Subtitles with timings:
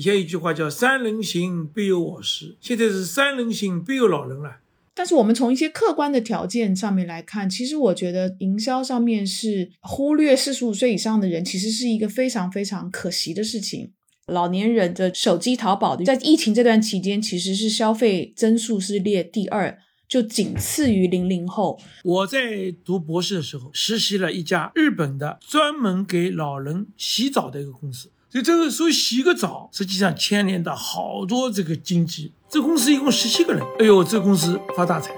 [0.00, 4.60] 以前一句话叫“三人行，必有我师”，现在是“三人行，必有老人”了。
[4.94, 13.92] 但是我们从一些客观的条件上面来看，其实我觉得营销上面是忽略四十五岁以上的人，其实是一个非常非常可惜的事情。
[14.28, 19.78] 老年人的手机淘宝，在疫情这段期间，其实是消费增速是列第二，
[20.08, 21.78] 就仅次于零零后。
[22.04, 28.10] 我在读博士的时候，实习了一家日本的专门给老人洗澡的一个公司。
[28.32, 32.32] 所以这个，所以洗个澡，实际上牵连到好多这个经济。
[32.48, 35.10] 这公司一共十七个人，哎呦，这公司发大财。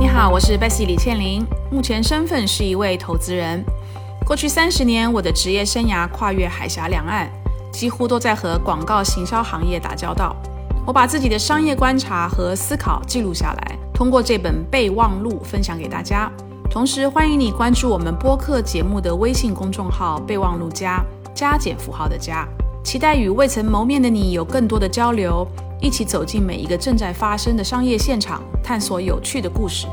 [0.00, 3.64] 你好，我是 Bessy 李倩玲，目前身份是一位投资人。
[4.26, 7.30] 过去三十年，我的职业生涯跨越海峡两岸，
[7.72, 10.34] 几乎都在和广告行销行业打交道。
[10.84, 16.28] 我把自己的商业观察和思考记录下来，通过这本备忘录分享给大家。
[16.68, 21.00] 同时，欢迎你关注我们播客节目的微信公众号“备忘录加”。
[21.34, 22.46] 加减符号的加，
[22.84, 25.46] 期待与未曾谋面的你有更多的交流，
[25.80, 29.86] 一起走进每一个正在发生的商业现场，探索有趣的故事。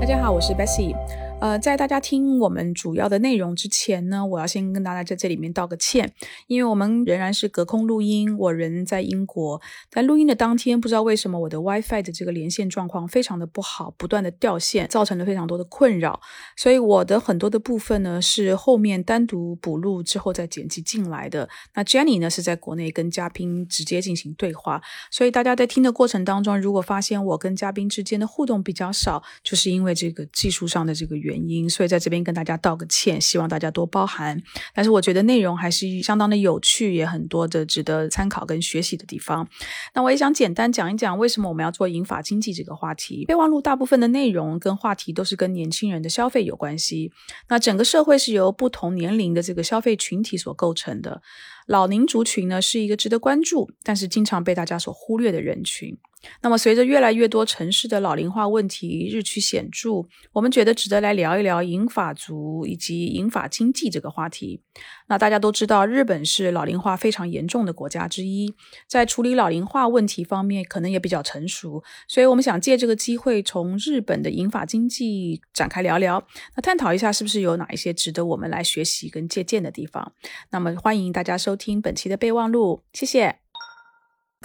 [0.00, 0.94] 大家好，我是 Bessie。
[1.38, 6.10] 呃，在大家听我们主要的内容之前呢，我要先跟大家在这里面道个歉，
[6.46, 16.18] 因为我们仍然是隔空录音，我人在英国，在录音的当天，不知道为什么我的 WiFi 的这个连线状况非常的不好，不断的掉线，造成了非常多的困扰，
[16.56, 21.46] 所以我的很多的部分呢是后面单独补录之后再剪辑进来的。
[21.74, 31.36] 那 Jenny 呢是在国内跟嘉宾直接进行对话，所以大家在听的过程当中，如果发现我跟嘉宾之间的互动比较少，就是因为这个技术上的这个原。
[31.48, 34.42] 因，所以在这边跟大家道个歉，希望大家多包涵。
[34.74, 39.48] 但是我觉得内容还是相当的有趣，也很多的值得参考跟学习的地方。
[39.94, 43.24] 那我也想简单讲一讲，为什么我们要做银发经济这个话题。
[43.26, 47.12] 备忘录大部分的内容跟话题都是跟年轻人的消费有关系。
[47.48, 51.22] 那整个社会是由不同年龄的这个消费群体所构成的。
[51.66, 55.96] 老龄族群呢，是一个值得关注，但是经常被大家所忽略的人群。
[56.42, 64.60] 那么，随着越来越多城市的老龄化问题日趋显著，我们觉得值得来聊一聊银发族以及银发经济这个话题。
[65.08, 68.52] 那大家都知道，日本是老龄化非常严重的国家之一，
[68.88, 71.82] 在处理老龄化问题方面，可能也比较成熟。
[72.08, 76.26] 所以我们想借这个机会，从日本的银发经济展开聊聊，
[76.56, 80.12] 那探讨一下是不是有哪一些值得我们来学习跟借鉴的地方。
[80.50, 83.45] 那么，欢迎大家收听本期的备忘录，谢谢。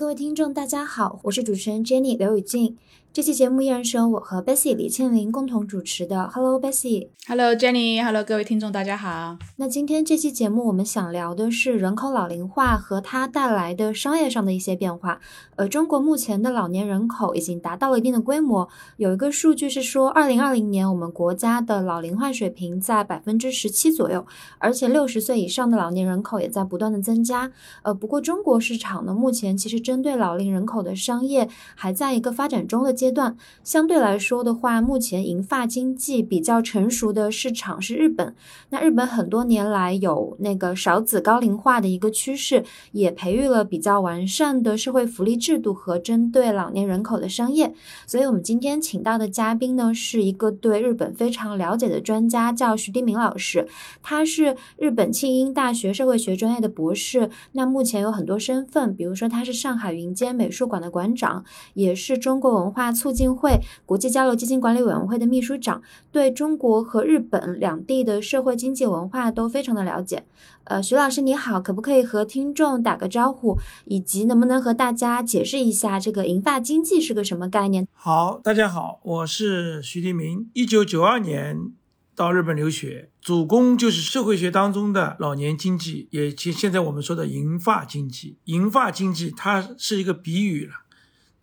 [0.01, 2.75] 各位听众，大家好，我是主持人 Jenny 刘雨静。
[3.13, 6.29] 这期节目依然是由我和 Bessy 李倩玲共同主持的。
[6.29, 9.37] Hello Bessy，Hello Jenny，Hello 各位听众，大家好。
[9.57, 15.19] 那今天这期节目我们想聊的是人口老龄化和它带来的商业上的一些变化。
[15.57, 18.69] 呃，中国目前的老年人口已经达到了一定的规模。
[18.95, 24.25] 有一个数据是说，二零二零年我们国家的老龄化水平在百分之十七左右，
[24.57, 27.51] 而且六十岁以上的老年人口也在不断的增加。
[27.81, 32.95] 呃，不过中国市场呢，目前其实针对老龄人口的商业还在一个发展中的。
[33.01, 38.35] 阶段相对来说的话，目前银发经济比较成熟的市场是日本。
[38.69, 47.73] 那日本很多年来有那个少子高龄化的一个趋势，也培育了比较完善的社会福利制度和针对老年人口的商业。
[48.05, 53.67] 所以，我们今天请到的嘉宾呢，是一个对日本非常了解的专家，叫徐丁明老师。
[54.03, 57.31] 他是日本庆应大学社会学专业的博士。
[57.53, 62.90] 那目前有很多身份，比如说他是上海云间美术馆的馆长，也是中国文化。
[62.93, 65.81] 促进会国际交流基金管理委员会的秘书长，
[66.11, 70.25] 对中国和日本两地的社会经济文化都非常的了解。
[70.65, 77.87] 呃，徐老师你好，可不可以和听众打个招呼，以及能不能和大家解释一下这个银发经济是个什么概念？
[77.93, 81.71] 好，大家好，我是徐立明，一九九二年
[82.15, 88.37] 到日本留学，主攻就是社会学当中的老年经济，也即现在我们说的银发经济。
[88.45, 90.73] 银发经济它是一个比喻了。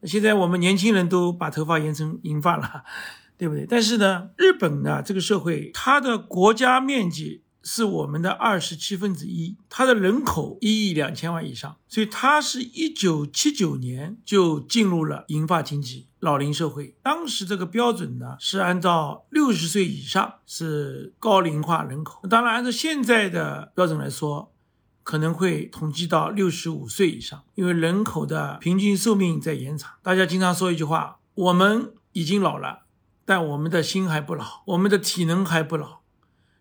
[0.05, 2.85] 现在我们年轻人都把头发延成银发了，
[3.37, 3.67] 对不对？
[3.69, 16.95] 但是呢，日本呢这个社会，它的国家面积是我们的二十七分之一，它的人口一亿两千万以上，所以它是一九七九年就进入了银发经济、老龄社会。
[17.03, 24.53] 当时这个标准呢是按照六十岁以上是高龄化人口，当然按照现在的标准来说。
[25.09, 29.93] 可能会统计到六十五岁以上，因为人口的平均寿命在延长。
[30.03, 32.81] 大家经常说一句话：我们已经老了，
[33.25, 36.01] 但我们的心还不老，我们的体能还不老。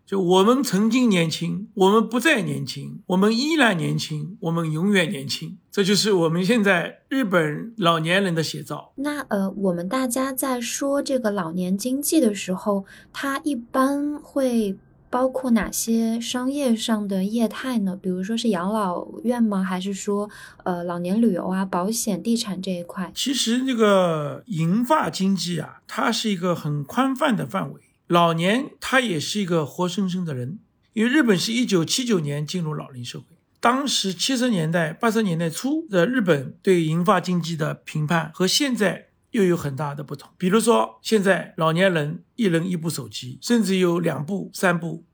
[0.06, 5.58] 就我们曾经年轻，我们不再年轻，我们依然年轻，我们永远年轻。
[5.70, 8.92] 这就是我们现在日本老年人的写照。
[8.94, 14.78] 那呃，我们大家在说这个老年经济的时候，它一般会。
[15.10, 17.98] 包括哪些商业上的业态呢？
[18.00, 19.62] 比如说是养老院吗？
[19.62, 20.28] 还是说
[20.64, 23.10] 呃老年旅游啊、保险、地产这一块？
[23.14, 27.80] 其实这个银发经济啊，它是一个很宽泛的范围。
[28.06, 30.58] 老年他也是一个活生生的人，
[30.94, 33.26] 因为日本是一九七九年进入老龄社会，
[33.60, 39.07] 当时七十年代、八十年代初的日本对银发经济的评判和现在
[39.38, 40.30] 又有很大的不同。
[40.36, 45.04] 比如说，现在老年人一人一部手机，甚至有两部、三部，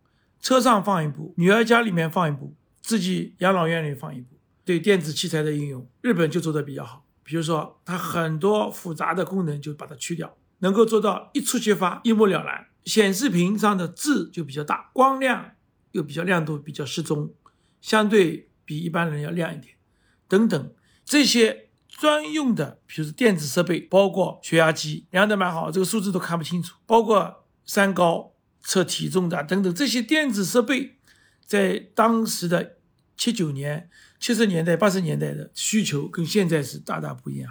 [0.40, 4.36] 车上放一部，女儿家里面放一部，自己养老院里放一部。
[4.64, 7.04] 对电子器材的应用，日本就做得比较好。
[7.22, 12.66] 比如说，它很多复杂的功能就把它去掉，能够做到一触即发、一目了然。
[12.84, 15.52] 显示屏上的字就比较大，光亮
[15.92, 17.32] 又比较亮度比较适中，
[17.80, 19.74] 相对比一般人要亮一点，
[20.28, 20.72] 等等
[21.02, 21.63] 这些
[21.96, 30.96] 专用的，比如电子设备，包括血压机量的蛮好，这个数字都看不清楚，包括三高测体重的等等这些电子设备，
[31.44, 32.76] 在当时的
[33.16, 33.88] 七九年、
[34.18, 37.50] 七十年代、八十年代的需求跟现在是大大不一样。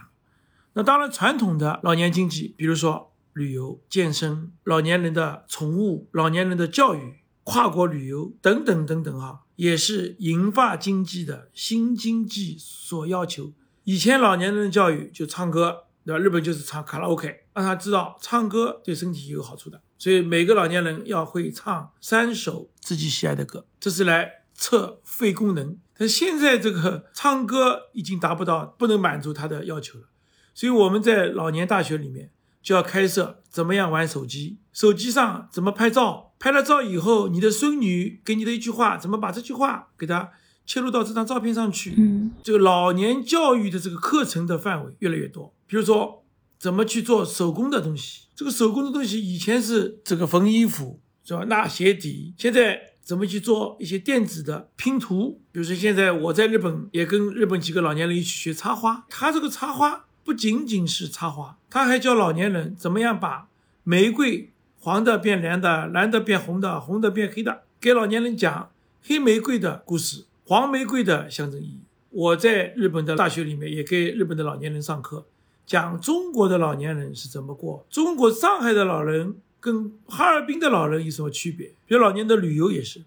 [0.74, 3.10] 那当然，传统的老年经济，比如说。
[3.36, 13.51] 旅游、健身、老年人的宠物、老年人的教育、跨国旅游等等等等啊，也是银发经济的新经济所要求。
[13.83, 16.19] 以前老年人的教育就唱歌，对吧？
[16.19, 25.77] 日本就是唱卡拉 OK，让他知道唱歌对身体有好处的，所以每个老年人要会唱三首自己喜爱的歌，这是来测肺功能。
[25.97, 30.06] 但现在这个唱歌已经达不到，不能满足他的要求了，
[30.53, 32.31] 所以我们在老年大学里面。
[32.63, 40.31] 就要开设怎么样玩手机，手机上怎么拍照，拍了照以后，你的孙女给你的一句话，怎么把这句话给它
[40.65, 41.94] 切入到这张照片上去？
[41.98, 46.24] 嗯，这个老年教育的这个课程的范围越来越多，比如说
[46.57, 55.42] 怎么去做手工的东西，这个手工的东西以前是这个缝衣服是吧，纳鞋底，现在怎么去做一些电子的拼图？
[55.51, 60.06] 比如说现在我在日本也跟日本几个老年人一起学插花，他这个插花。
[60.25, 63.50] 不仅仅是插花，他还教老年人怎么样把
[63.83, 68.71] 玫瑰黄的变蓝的，蓝的变红的，红的变黑的，给老年人讲
[69.01, 71.80] 黑玫瑰的故事，黄玫瑰的象征意义。
[72.10, 75.25] 我在日本的大学里面也给日本的老年人上课，
[75.66, 81.68] 讲中国的老年人是怎么过，中国上海的老人跟哈尔滨的老人有什么区别？
[81.88, 83.01] 比如老年的旅游也是，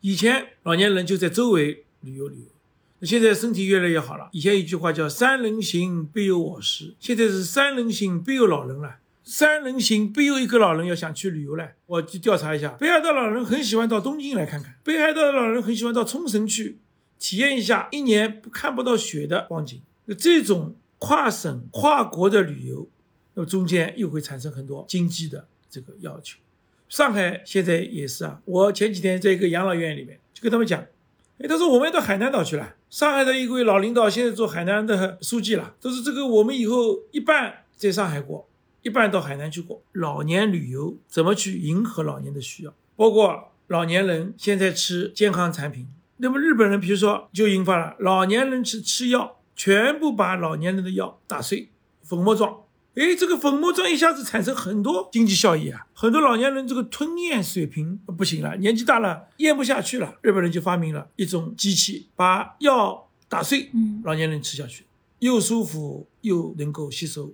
[0.00, 2.46] 以前老年人就在周围旅游旅游。
[2.98, 4.28] 那现在身体越来越好了。
[4.32, 8.96] 以前一句话叫“三人行，必有我师”，现在是“三人行，必有老人”了。
[9.24, 11.70] 三人行，必有一个老人要想去旅游了。
[11.86, 16.78] 我去调查一下，北海道老人很喜欢到东京来看看，北海道的老人很喜欢到冲绳去
[17.18, 19.80] 体验一下一年看不到雪的光景。
[20.04, 22.86] 那这种跨省、跨国的旅游，
[23.32, 26.38] 那么中间又会产生很多经济的这个要求。
[26.90, 30.84] 上海现在也是啊，我前几天在一个养老院里面就跟他们讲。
[31.38, 32.76] 哎，他说我们要到海南岛去了。
[32.88, 35.74] 上海的一位老领导现在做海南的书记了。
[35.80, 38.46] 他说这个我们以后一半在上海过，
[38.84, 39.82] 一半到海南去过。
[39.92, 42.74] 老年旅游怎么去迎合老年的需要？
[42.94, 45.88] 包括老年人现在吃健康产品，
[46.18, 51.70] 那么日本人比如说就引发了老年人吃吃药，全部把老年人的药打碎，
[52.02, 52.60] 粉末状。
[52.94, 55.84] 哎，这个粉末状一下子产生很多经济效益啊！
[55.94, 64.84] 很多老年人这个吞咽水平不行了，年纪大了咽不下去了，日本人就发明了一种机器，把药打碎，嗯，老年人吃下去，
[65.18, 67.32] 又舒服又能够吸收。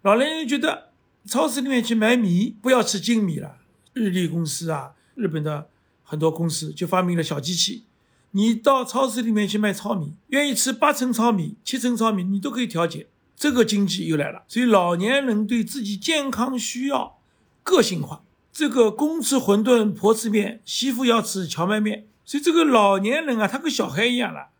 [0.00, 0.91] 老年人觉得
[1.26, 3.56] 超市里面去买米不要吃精米了，
[3.92, 5.68] 日立公司啊，日本的
[6.02, 7.84] 很多公司就发明了小机器，
[8.32, 13.06] 你到超市里面去卖糙米，愿意吃八成糙米、七成糙米，你都可以调节。
[13.34, 17.18] 这个经济又来了，所以老年人对自己健康需要
[17.62, 18.22] 个性化。
[18.52, 22.06] 这个公吃馄饨，婆吃面，媳妇要吃荞麦面。
[22.24, 24.50] 所以这个老年人啊，他跟小孩一样了，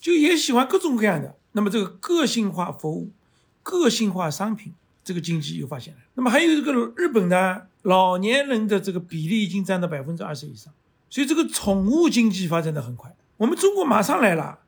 [0.00, 1.36] 就也喜欢各种各样的。
[1.52, 3.10] 那么这个个性化服务、
[3.62, 4.72] 个性化商品，
[5.04, 6.00] 这个经济又发现了。
[6.14, 10.72] 那么还有这个日本呢老年人的这个比例已经占到百分之二十以上，
[11.10, 13.14] 所以这个宠物经济发展的很快。
[13.36, 14.60] 我们中国马上来了。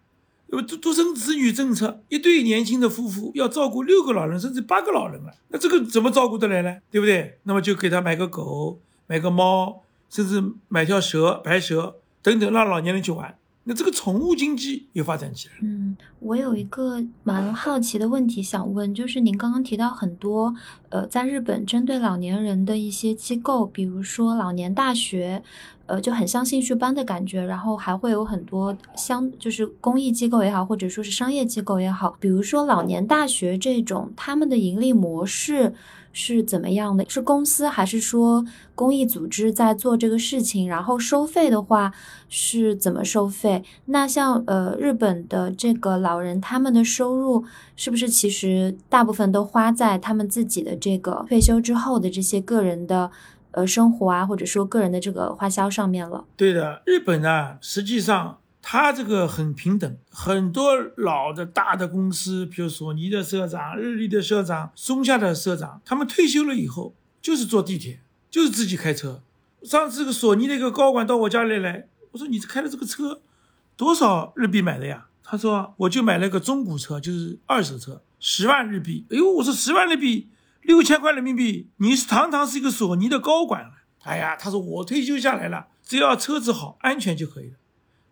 [0.47, 6.77] 独独生子女政策，一对年轻的夫妇要照顾六个老人，甚至八个老人了，那这个怎么照顾得来呢？
[6.93, 7.41] 对不对？
[7.43, 13.37] 那么就给他买个狗，买个猫，甚至买条蛇、白蛇等等，让老年人去玩。
[13.65, 15.55] 那这个宠物经济又发展起来。
[15.63, 20.55] 嗯，我有一个蛮好奇的问题想问，就是您刚刚提到很多，
[20.91, 25.43] 呃，在日本针对老年人的一些机构，比如说老年大学。
[25.87, 35.75] 呃，就很像兴趣班的感觉，然后还会有很多相，就是公益机构也好，或者说是商业机构也好，比如说老年大学这种，他们的盈利模式
[36.15, 37.05] 是怎么样的？
[37.09, 38.43] 是公司还是说
[38.75, 40.67] 公益组织在做这个事情？
[40.67, 41.93] 然后收费的话
[42.29, 43.63] 是怎么收费？
[43.87, 47.45] 那像呃日本的这个老人，他们的收入
[47.77, 53.11] 是不是其实大部分都花在他们自己的这个退休之后的这些个人的
[53.51, 56.25] 呃生活啊，或者说个人的这个花销上面了？
[56.37, 58.39] 对的，日本呢，实际上。
[58.67, 69.23] 他这个很平等，很多老的大的公司，比如索尼的社长、日立的社长、松下的社长，他们退休了以后就是坐地铁，就是自己开车。
[69.63, 73.21] 上次这个索尼的一个高管到我家里来，我说你开的这个车
[73.77, 75.09] 多少日币买的呀？
[75.23, 79.05] 他说我就买了个中古车，就是二手车，十万日币。
[79.11, 80.31] 哎呦，我说十万日币，
[80.63, 83.73] 六千块人民币，你堂堂是一个索尼的高管了。
[84.05, 87.57] 哎呀，他说我退休下来了，只要车子好、安全就可以了。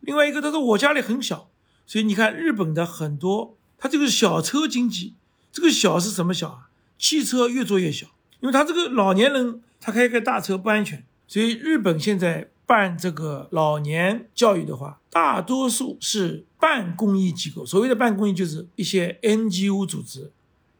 [0.02, 1.49] 另外一个，他说我家里很小，
[1.87, 5.14] 所以你看日本的很多，他这个小车经济，
[5.52, 6.68] 这个小是什么小啊？
[6.99, 8.09] 汽车越做越小，
[8.40, 20.32] 因为他这个老年人他开个大车不安全，所以日本现在办这个老年教育的话，大多数是半公益机构，所谓的半公益就是一些 NGO 组织、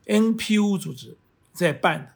[0.07, 1.17] NPO 组织
[1.53, 2.13] 在办的，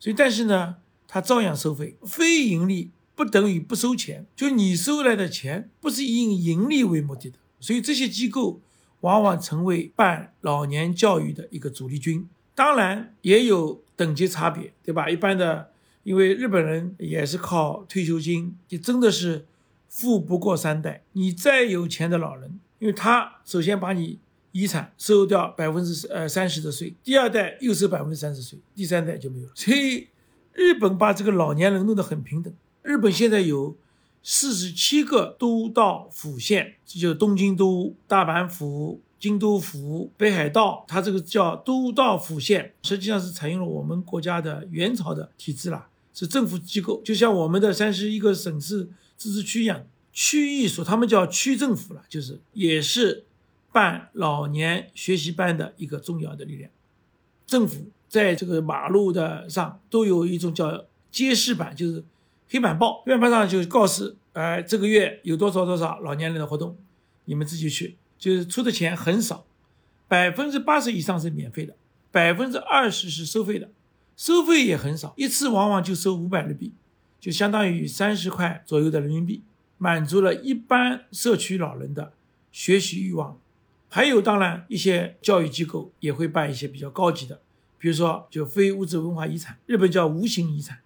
[0.00, 2.90] 所以但是呢，他照样收费，非盈利。
[3.16, 8.60] 不等于不收钱，就你收来的钱不是以盈利为目的的，所以这些机构
[9.00, 12.28] 往往成为办老年教育的一个主力军。
[12.54, 15.08] 当然也有等级差别，对吧？
[15.08, 15.70] 一般的，
[16.02, 19.46] 因为日本人也是靠退休金，就真的是
[19.88, 21.02] 富不过三代。
[21.12, 24.18] 你再有钱的老人，因为他首先把你
[24.52, 29.52] 遗产收掉百分之呃三十的税，第二代又收百分之三十税，第三代就没有了。
[29.54, 30.08] 所以
[30.52, 32.52] 日本把这个老年人弄得很平等。
[32.86, 33.76] 日本现在有
[34.22, 53.24] 四十七个都道府县，这就东京都、大阪府、京都府、北海道，它这个叫都道府县，实际上是采用了我们国家的元朝的体制啦，是政府机构，就像我们的三十一个省市自治区一样，区域所，他们叫区政府了，就是也是
[53.72, 56.70] 办老年学习班的一个重要的力量。
[57.48, 62.04] 政府在这个马路的上都有一种叫揭示板，就是。
[62.48, 66.76] 黑板报，黑板报上就告示，哎，这个月有多少多少老年人的活动，
[67.24, 69.44] 你们自己去，就是出的钱很少，
[70.06, 71.74] 百分之八十以上是免费的，
[72.12, 73.70] 百分之二十是收费的，
[74.16, 76.72] 收费也很少，一次往往就收五百日币，
[77.18, 79.42] 就相当于三十块左右的人民币，
[79.78, 82.12] 满足了一般社区老人的
[82.52, 83.38] 学习欲望。
[83.88, 87.40] 还有，当然一些教育机构也会办一些比较高级的，
[87.78, 90.78] 比如说就非物质文化遗产，日本叫无形遗产。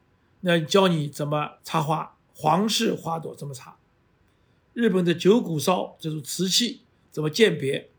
[0.43, 3.77] 那教你怎么插花，皇室花朵怎么插，
[4.73, 6.81] 日本的九谷烧这种瓷器
[7.11, 7.91] 怎么鉴别，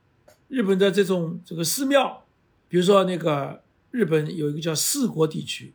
[0.48, 2.26] 日本的这种这个寺庙，
[2.68, 5.74] 比如说那个日本有一个叫四国地区，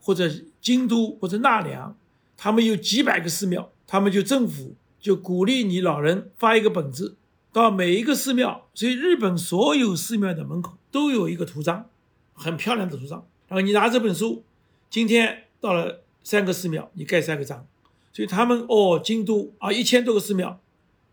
[0.00, 1.96] 或者京都或者奈良，
[2.36, 7.16] 他们有几百个寺庙，他们就政府就鼓励你老人发一个本子
[7.52, 11.90] 到每一个寺庙，所以日本所有寺庙的门口都有一个图章，
[12.32, 14.44] 很漂亮的图章，然后你拿这本书，
[14.88, 15.45] 今天。
[15.60, 17.66] 到了三个寺庙，你盖三个章，
[18.12, 20.60] 所以他们哦，京都啊，一千多个寺庙，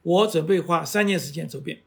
[0.01, 1.81] 我准备花三年时间走遍，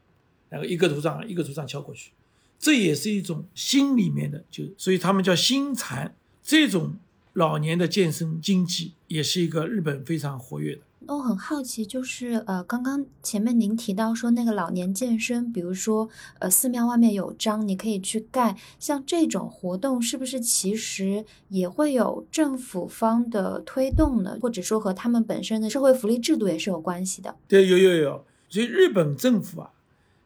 [0.49, 2.11] 然后一个图章一个图章敲过去，
[2.57, 6.95] 这也是一种心里面的，就所以他们叫心禅，这种
[7.33, 10.81] 老年的健身经济也是一个日本非常活跃的。
[10.99, 24.37] 那我很好奇，就是呃，刚刚前面您提到说那个老年健身，比如说呃，寺庙外面有章，你可以去盖，像这种活动是不是其实也会有政府方的推动呢？
[24.41, 27.35] 或者说和他们本身的社会福利制度也是有关系的？
[27.47, 28.25] 对，有有有。
[28.49, 29.71] 所以日本政府啊，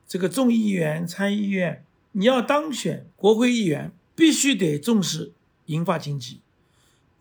[0.07, 5.33] 这个众议员、参议院，你要当选国会议员，必须得重视
[5.65, 6.40] 银发经济。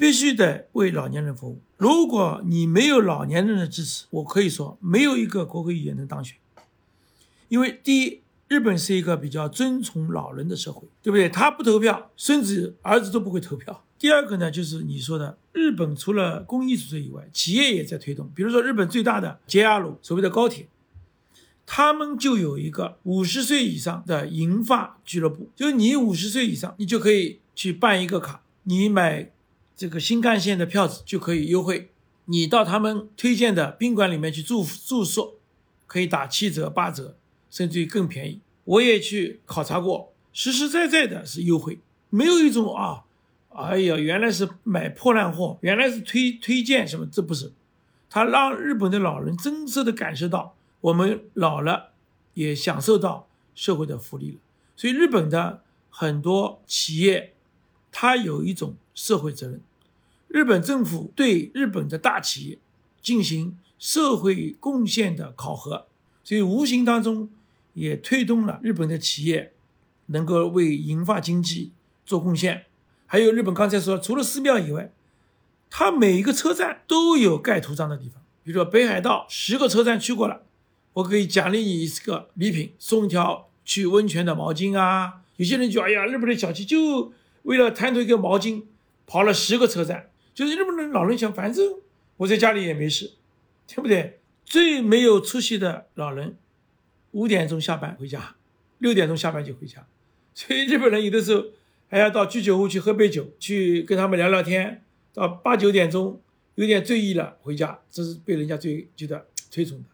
[0.00, 1.60] 必须得为老年人服务。
[1.76, 6.38] 如果你没有老年人的支持，我可以说没有一个国会议员能当选。
[7.50, 11.28] 因为第一，日本是一个比较尊崇老人的社会，对不对？
[11.28, 13.84] 他不投票，孙子儿子都不会投票。
[13.98, 18.30] 第二个呢，就是你说的，日本除了公益组织以外，企业也在推动。
[18.34, 20.66] 比如说，日本最大的 JR 路，所谓的高铁，
[21.66, 29.30] 他们就有一个五十岁以上的银发俱乐部，就是你五十岁以上，你就可以去办一个卡，你买。
[29.80, 31.90] 这个新干线的票子就可以优惠，
[32.26, 35.38] 你到他们推荐的宾馆里面去住住宿，
[35.86, 37.16] 可以打七折八折，
[37.50, 38.40] 甚至于更便宜。
[38.64, 41.78] 我也去考察过，实实在在的是优惠，
[42.10, 43.04] 没有一种啊，
[43.54, 47.50] 哎呀，原来是买破烂货，原来是推推荐什么，这不是，
[48.10, 51.92] 他让日本的老人真实的感受到我们老了
[52.34, 54.36] 也享受到社会的福利了。
[54.76, 57.32] 所以日本的很多企业。
[57.92, 59.60] 它有一种社会责任。
[60.32, 62.58] 日本政府对日本的大企业
[63.02, 65.86] 进行社会贡献的考核，
[66.22, 67.28] 所以无形当中
[67.74, 69.52] 也推动了日本的企业
[70.06, 71.72] 能够为银发经济
[72.06, 72.66] 做贡献。
[73.06, 74.92] 还有日本刚才说，除了寺庙以外，
[75.68, 78.22] 它每一个车站都有盖图章的地方。
[78.44, 80.42] 比如说北海道十个车站去过了，
[80.92, 85.22] 我可以奖励你一个礼品，送一条去温泉的毛巾啊。
[85.36, 88.62] 有些人就哎呀，日本的小气，就为了贪图一个毛巾，
[89.06, 90.09] 跑了十个车站。
[90.34, 91.74] 就是日本人老人想，反正
[92.18, 93.12] 我在家里也没事，
[93.66, 94.18] 对不对？
[94.44, 96.36] 最没有出息的老人，
[97.12, 98.36] 五点钟下班回家，
[98.78, 99.86] 六点钟下班就回家。
[100.34, 101.44] 所以日本人有的时候
[101.88, 104.82] 还要到居酒屋去喝杯酒，去跟他们聊聊天，
[105.12, 106.20] 到八九点钟
[106.54, 109.84] 有点醉意了回家，这是被人家最觉得推崇的。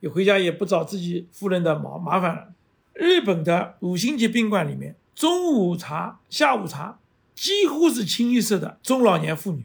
[0.00, 2.52] 你回家也不找自己夫人的麻麻烦了。
[2.94, 6.98] 日本的五星级宾馆里面，中午茶、下午茶。
[7.38, 9.62] 几乎是清一色的中老年妇女，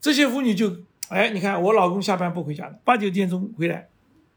[0.00, 3.88] 这些妇女就哎，你看我老公下班不回家的，八九点钟回来，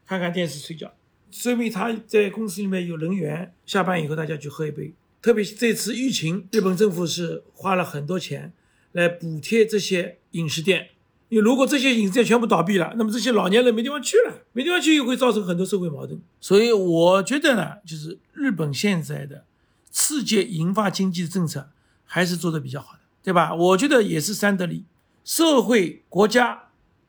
[0.06, 0.92] 看看电视睡觉，
[1.32, 4.94] 说明他在公司里面有人员，下班以后大家去喝一杯。
[5.20, 8.52] 特别这次疫情，日本政府是花了很多钱
[8.92, 10.90] 来补贴这些饮食店，
[11.28, 16.20] 因为如果这些饮食店全部倒闭了，那么这些老年人没地方去了，没地方去又会造成很多社会矛盾。
[16.40, 19.44] 所以我觉得呢，就是日本现在的
[19.90, 21.70] 刺激银发经济的政策。
[22.06, 23.54] 还是做的比较好的，对吧？
[23.54, 24.84] 我觉得也是三得利，
[25.24, 26.68] 社会、国家、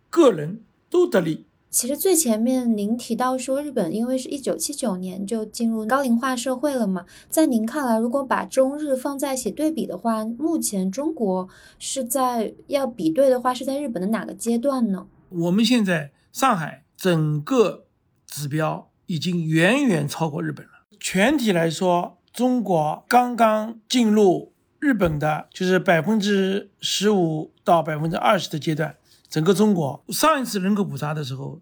[0.10, 1.46] 个人都得利。
[1.70, 15.06] 其实最前面您提到说，日本因为是一九七九年就进入高龄化社会了嘛，在您看来，如果把中日放在一起对比的话，目前中国是在要比对的话，是在日本的哪个阶段呢？
[15.30, 17.86] 我们现在上海整个
[18.26, 20.72] 指标已经远远超过日本了。
[21.00, 24.54] 全体来说，中国刚刚进入。
[24.80, 28.96] 日本的就是百分之十五到百分之二十的阶段，
[29.28, 31.62] 整个中国上一次人口普查的时候，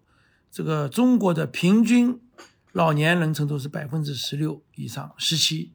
[0.51, 2.19] 这个中国的平均
[2.73, 5.71] 老年人程度是百分之十六以上，十七。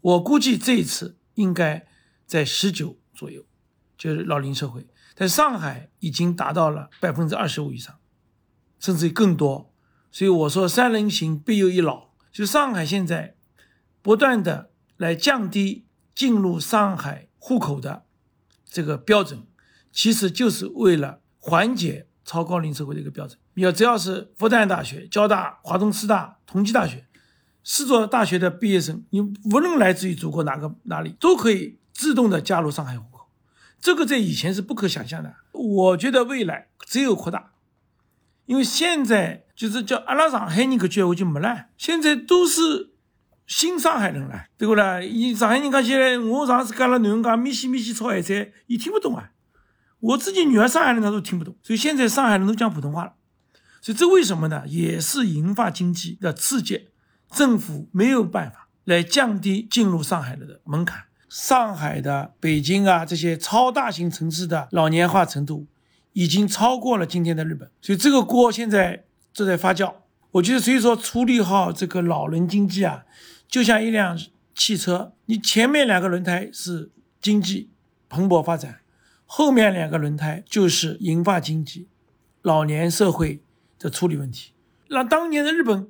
[0.00, 1.86] 我估计这一次应该
[2.26, 3.44] 在十九左右，
[3.98, 4.86] 就是老龄社会。
[5.14, 7.94] 在上海已经达到了百分之二十五以上，
[8.78, 9.70] 甚至更多。
[10.10, 13.34] 所以我说三人行必有一老，就上海现在
[14.00, 15.84] 不断的来降低。
[16.18, 18.02] 进入上海户口的
[18.64, 19.46] 这个标准，
[19.92, 23.38] 其实就是为了缓解超高龄社会的一个标准。
[23.54, 27.06] 你要只要是复旦大学、交大、华东师大、同济大学
[27.62, 33.28] 四所大学的毕业生，你无论来自于祖国哪个哪里，都可以自动的加入上海户口。
[33.80, 35.36] 这个在以前是不可想象的。
[35.52, 37.52] 我觉得未来只有扩大，
[38.46, 42.94] 因为现在就是叫阿拉上海人个句话就没了，现在都是。
[43.48, 45.00] 新上海人了，对不啦？
[45.00, 49.30] 伊上海人讲起来，我上次跟了囡恩讲米西米西炒海菜，伊听不懂啊。
[50.00, 51.56] 我自己女儿上海人，她都听不懂。
[51.62, 53.14] 所以现在上海人都讲普通话了。
[53.80, 54.64] 所以这为什么呢？
[54.66, 56.88] 也是银发经济的刺激，
[57.30, 61.04] 政府没有办法来降低进入上海的门槛。
[61.30, 65.66] 上海的、北京啊这些超大型城市的老年化程度，
[66.12, 67.70] 已经超过了今天的日本。
[67.80, 69.94] 所以这个锅现在正在发酵。
[70.32, 73.04] 我觉得，所以说处理好这个老人经济啊。
[73.48, 74.18] 就像一辆
[74.54, 77.70] 汽车，你前面两个轮胎是经济
[78.08, 78.80] 蓬勃发展，
[79.24, 81.88] 后面两个轮胎就是银发经济、
[82.42, 83.40] 老年社会
[83.78, 84.52] 的处理问题。
[84.88, 85.88] 那当年的日本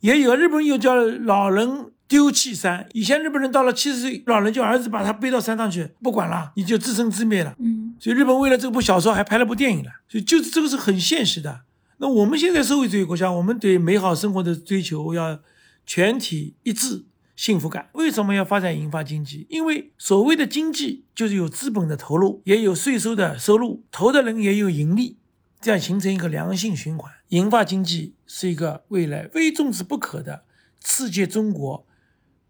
[0.00, 2.88] 也有，日本又叫老人丢弃山。
[2.92, 7.54] 以前日本人到了七十岁，老人叫儿子把他背到山上去，不管了，你就自生自灭了。
[7.58, 9.90] 嗯，所以日本为了这部小说还拍了部电影了。
[10.08, 11.62] 所以就是这个是很现实的。
[11.98, 15.38] 那我们现在社会主义国家，我们对美好生活的追求要。
[15.86, 17.04] 全体一致
[17.36, 19.46] 幸福感，为什么要发展银发经济？
[19.50, 25.18] 因为所谓的经济就是有资本的投入，也有税收的收入，投的人也有盈利，
[25.60, 27.12] 这样形成一个良性循环。
[27.28, 30.44] 银发经济是一个未来非重视不可的
[30.78, 31.84] 刺激中国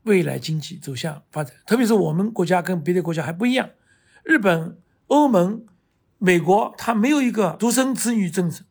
[0.02, 1.56] 未来经济走向发展。
[1.66, 3.70] 特别是我们国家跟别的国家还不一样，
[4.22, 5.64] 日本、欧盟、
[6.18, 8.64] 美国，它没有一个独生子女政策，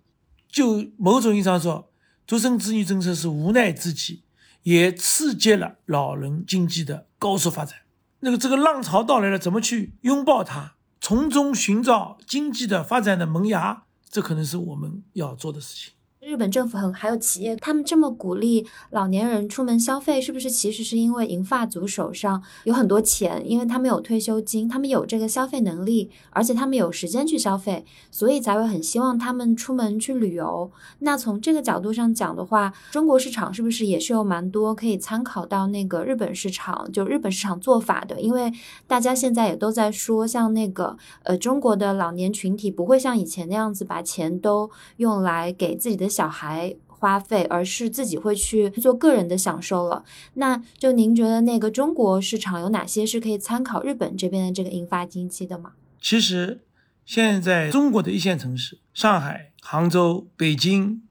[0.47, 1.89] 就某种意义上说，
[2.27, 4.21] 独生子女政策是无奈之举。
[4.63, 7.79] 也刺激了老人经济的高速发展。
[8.19, 13.83] 那个这个浪潮到来了，怎么去拥抱它，从中寻找经济的发展的萌芽？
[14.09, 15.93] 这可能是我们要做的事情。
[16.25, 30.71] 日本政府很还有企业，他们这么鼓励老年人出门消费，是不是其实是因为银发族手上有很多钱，因为他们有退休金，他们有这个消费能力，而且他们有时间去消费，所以才会很希望他们出门去旅游。
[30.99, 38.21] 那从这个角度上讲的话，中国市场是不是也是有蛮多可以参考到那个日本市场，就日本市场做法的？
[38.21, 38.49] 因为
[38.87, 46.12] 大家现在也都在说，像那个呃中国的老年群体不会像以前那样子把钱都用来给自己的。
[46.13, 50.05] 小孩花费，而是自己会去做个人的享受了。
[50.35, 55.73] 那就您觉得那个中国市场有哪些是可以参考日本这边的这个银发经济的吗？
[55.99, 56.61] 其实
[57.05, 61.01] 现在中国的一线城市，上海、杭州、北京、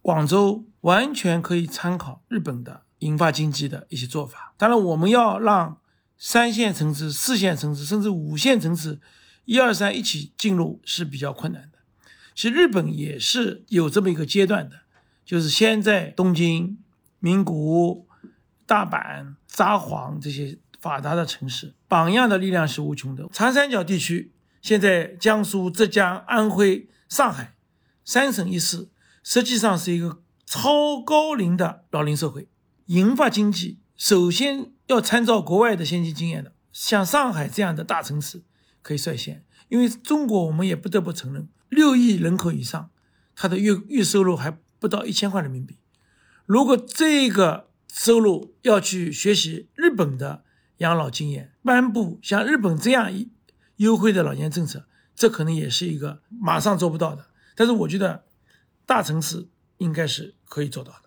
[0.00, 4.54] 广州，完全可以参考日本的银发经济的一些做法。
[4.56, 5.78] 当然，我们要让
[6.16, 9.00] 三线城市、四线城市，甚至五线城市，
[9.44, 11.68] 一二三一起进入是比较困难。
[12.34, 14.80] 其实日本也是有这么一个阶段的，
[15.24, 16.78] 就是先在东京、
[17.18, 18.08] 名古屋、
[18.66, 23.28] 大阪、札幌这些发达的城市，榜样的力量是无穷的。
[23.32, 27.54] 长三角地区，现在江苏、浙江、安徽、上海
[28.04, 28.88] 三省一市，
[29.22, 32.48] 实际上是一个超高龄的老龄社会。
[32.86, 38.42] 银发经济首先要参照国外的先进经验的，像上海这样的大城市
[38.82, 41.48] 可以率先，因为中国我们也不得不承认。
[41.72, 42.90] 六亿人口以上，
[43.34, 45.78] 他的月月收入还不到一千块人民币。
[46.44, 50.44] 如果这个收入要去学习日本的
[50.78, 53.30] 养老经验，颁布像日本这样一
[53.76, 57.28] 优惠的老年政策，这可能也是一个马上做不到的。
[57.56, 58.24] 但是我觉得，
[58.84, 60.98] 大城市应该是可以做到的。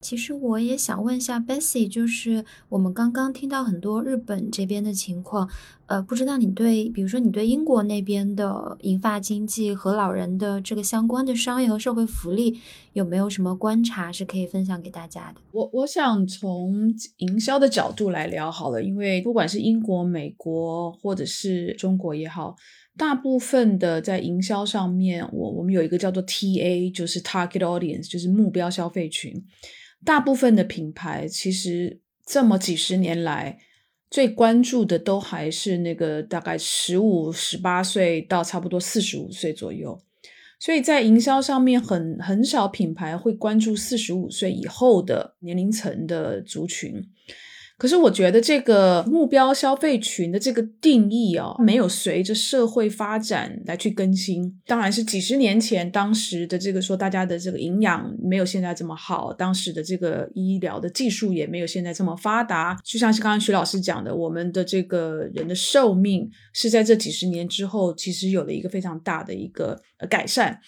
[0.00, 5.48] 其实我也想问一下 Bessy，就是我们刚刚听到很多日本这边的情况，
[5.92, 12.58] 呃，不知道你对，比如说你对英国那边的银发经济和老人的这个相关的商业和社会福利
[12.94, 15.40] 有没有什么观察是可以分享给大家的？
[15.52, 22.56] 我我想从营销的角度来聊好了，因为不管是英国、美国或者是中国也好，
[22.96, 29.44] 大部分的在营销上面，我我们有一个叫做 TA，就是 Target Audience，就是目标消费群。
[30.06, 33.58] 大部分的品牌其实这么几十年来，
[34.12, 39.98] 最关注的都还是那个大概十五、十八岁到差不多四十五岁左右，
[40.60, 47.02] 所以在营销上面很很少品牌会关注四十五岁以后的年龄层的族群。
[47.82, 54.56] 可是我觉得这个目标消费群的这个定义哦，没有随着社会发展来去更新。
[54.64, 62.78] 当然是几十年前当时的这个说大家的这个营养没有现在这么好，当时的这个医疗的技术也没有现在这么发达。
[62.84, 70.60] 就像是刚刚徐老师讲的，我们的这个人的寿命是在这几十年之后，其实有了一个非常大的一个改善。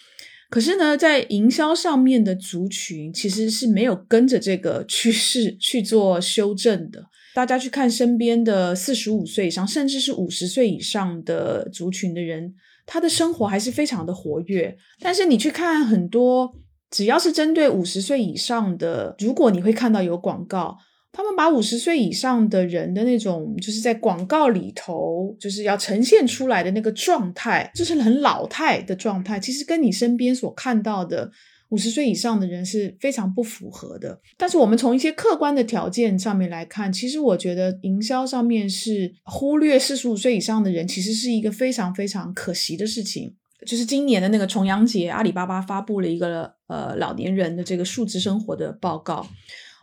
[0.55, 7.05] 可是呢，在营销上面的族群其实是没有跟着这个趋势去做修正的。
[7.35, 12.55] 大家去看身边的四十五岁以上，甚至是五十岁以上的族群的人，
[12.87, 14.77] 他的生活还是非常的活跃。
[15.01, 16.55] 但是你去看很多，
[16.89, 20.79] 只要是针对五十岁以上的，如果你会看到有广告。
[21.15, 31.31] 他们把五十岁以上的人的那种，就是在广告里头，就是要呈现出来的那个状态，就是很老态的状态，其实跟你身边所看到的
[31.69, 34.21] 五十岁以上的人是非常不符合的。
[34.37, 43.35] 但是我们从一些客观的条件上面来看，其实我觉得营销上面是忽略四十五岁以上的人，其实是一个非常非常可惜的事情。
[43.65, 49.27] 就是今年的那个重阳节，阿里巴巴发布了一个呃老年人的这个数字生活的报告。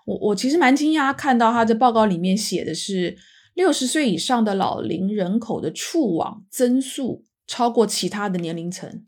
[0.05, 3.15] 我我其实蛮惊讶，看到他的报告里面写的是
[3.53, 9.05] 六十岁以上的老龄人口的触网增速超过其他的年龄层。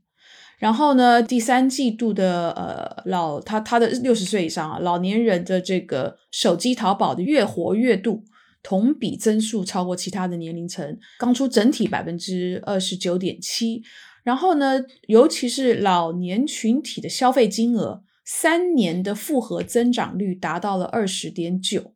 [0.59, 8.23] 然后呢，第三季度的呃老他他的六十岁以上啊老年人的这个手机淘宝的月活跃度
[8.61, 13.81] 同比增速超过其他的年龄层，刚出整体百分之二十九点七。
[14.23, 18.03] 然后呢，尤其是老年群体的消费金额。
[18.25, 21.93] 三年的复合增长率达到了二十点九，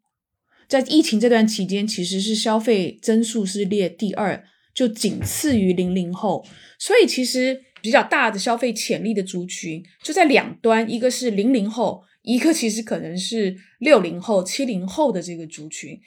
[0.67, 6.45] 在疫情这段期间，其实是消费增速是列第二，就仅次于零零后。
[6.77, 15.97] 所以其实比较大的消费潜力的族群就在两端，一个是零零后，一个其实可能是六零后、七零后的这个族群。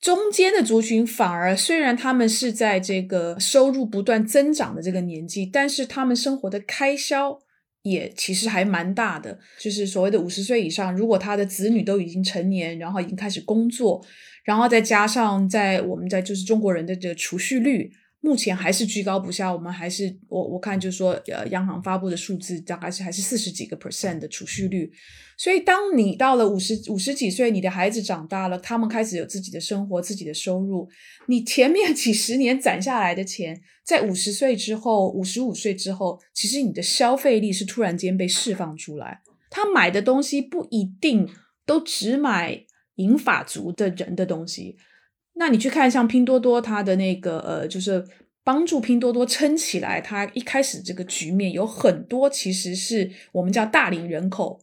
[0.00, 7.38] 中间的族群反而虽然他们是在这个收入不断增长的这个年纪，但是他们生活的开销。
[7.82, 14.04] 也其实还蛮大的，就是所谓的五十岁以上，如果他的子女都已经成年，然后已经开始工作，
[14.44, 17.90] 然后再加上在我们在就是中国人的这个储蓄率
[18.20, 19.52] 目前还是居高不下。
[19.52, 24.92] 我们还是我我看就是说，呃，央行发布的数字大概是还是四十几个 percent 的储蓄率。
[25.38, 30.86] 所以，当你到了五十五十几岁，你的孩子长大了，他们开始有自己的生活、自己的收入，
[31.28, 39.22] 你前面几十年攒下来的钱，在五十岁之后、五十五岁之后，其实你的消费力是突然间被释放出来。
[39.48, 41.26] 他买的东西不一定
[41.64, 44.76] 都只买银发族的人的东西。
[45.40, 48.06] 那你去看像拼多多，它的那个呃，就是
[48.44, 54.60] 帮助拼多多撑起来，它一开始这个局面有很多其实是我们叫大龄人口。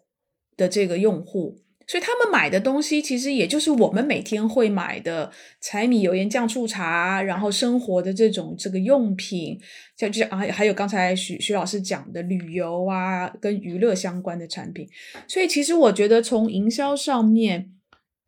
[0.57, 9.59] 的这个用户，所以他们买的东西其实也就是我们每天会买的柴米油盐酱醋茶，然后生活的这种这个用品，
[9.95, 14.89] 像就啊还有刚才徐徐老师讲的旅游啊，跟娱乐相关的产品。
[15.27, 17.69] 所以其实我觉得从营销上面，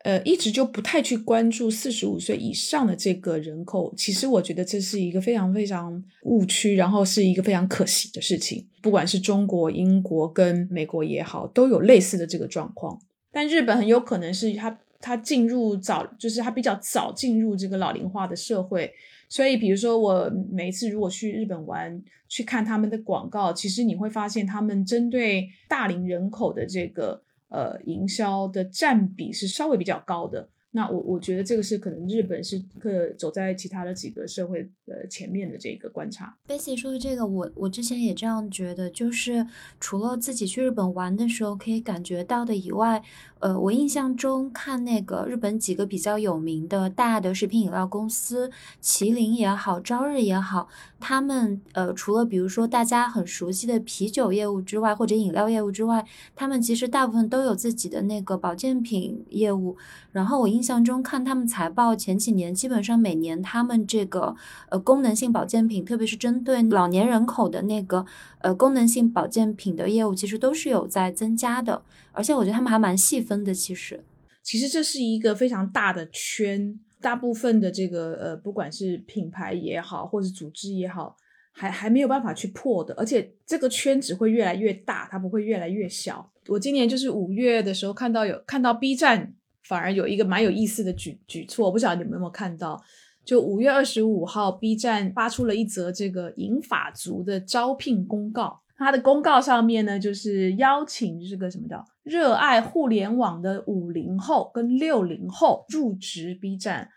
[0.03, 3.93] 呃，一直就不太去关注四十五岁以上的这个人口。
[3.97, 8.65] 其实我觉得这是一个非常非常误区，然后是一个非常可惜的事情。
[8.81, 12.97] 不管是中国、英国跟美国也好，都有类似的这个状况。
[13.31, 18.91] 但日本很有可能是它它进入早，就是它比较早进入这个老龄化的社会。
[19.27, 30.49] 所以，比如说我每一次如果去日本玩，去看他们的广告，其实你会发现他们针对大龄人口的这个呃营销的占比是稍微比较高的。
[30.71, 36.37] 那我我觉得这个是可能日本是可走在其他的几个社会呃前面的这个观察。
[36.45, 39.47] 贝西说的这个，我我之前也这样觉得，就是
[39.79, 43.03] 除了自己去日本玩的时候可以感觉到的以外。
[43.39, 48.51] 呃，我印象中看那个日本几个比较有名的大的食品饮料公司，
[48.83, 50.67] 麒麟也好，朝日也好，
[50.99, 59.77] 他们呃，除了比如说大家很熟悉的啤酒业务之外，或者饮料业务之外，他们其实大部分都有自己的那个保健品业务。
[60.11, 64.35] 然后我印象中看他们财报前几年，基本上每年他们这个
[64.67, 68.05] 呃功能性保健品，特别是针对老年人口的那个
[68.39, 71.83] 呃功能性保健品的业务，其实都是有在增加的。
[72.11, 74.03] 而且我觉得他们还蛮细分的，其实，
[74.43, 81.15] 其实这是一个非常大的圈，大部分的这个呃，不管是品牌也好，或者组织也好，
[81.51, 82.93] 还还没有办法去破的。
[82.95, 86.31] 而且这个圈只会越来越大，它不会越来越小。
[86.47, 92.81] 我今年就是五月的时候看到有看到 B 站反而有一个蛮有意思的举举措，我不晓得你们有没有看到？
[93.23, 98.61] 就五月二十五号，B 站发出了一则这个银发族的招聘公告。
[98.79, 106.89] 他的公告上面呢，就是邀请这个什么叫热爱互联网的五零后跟六零后入职 B 站，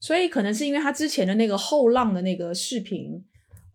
[0.00, 3.24] 所以可能是因为他之前的那个后浪的那个视频。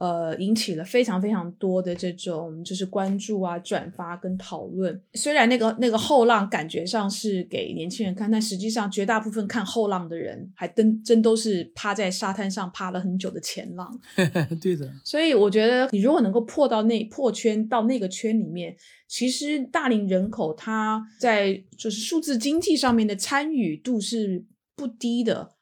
[0.05, 5.01] 呃，引起了非常非常多的这种就是关注啊、转发跟讨论。
[5.15, 13.99] 虽然那个那个后浪感觉上是给年轻人看，但实际上绝大部分看后浪的人还真真都是趴在沙滩上趴了很久的前浪。
[14.61, 14.87] 对的。
[15.03, 18.75] 所以我觉得，你如果能够破到那破圈到那个圈里面，
[19.07, 25.54] 其实大龄人口他在就是数字经济上面的参与度是不低的。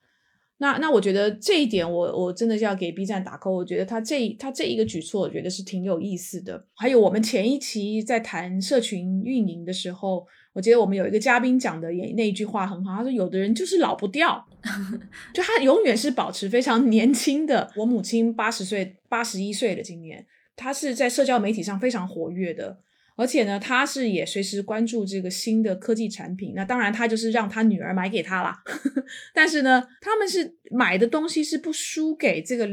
[0.63, 3.51] 那那我觉得这一点，我我真的是要给 B 站打 call。
[3.51, 6.65] 我觉得他这他这一个举措，我觉得是挺有意思的。
[6.73, 14.47] 还有我们前一期在谈社群运营的时候，我觉得我们有一个嘉宾讲的也那一句话很好，他说有的人就是老不掉，
[15.35, 17.69] 就他永远是保持非常年轻的。
[17.75, 22.77] 我母亲八十岁，八十一岁了，今年她是在社交媒体上非常活跃的。
[23.15, 26.53] 而且呢，他是也随时关注这个新的科技产品。
[26.55, 28.63] 那当然，他就是让他女儿买给他啦。
[29.35, 32.67] 但是呢，他们是买的东西是不输给这个